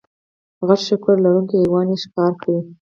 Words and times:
غټ 0.67 0.81
ښکر 0.87 1.15
لرونکی 1.25 1.55
حیوان 1.63 1.85
یې 1.91 1.97
ښکار 2.03 2.31
کړ. 2.41 2.55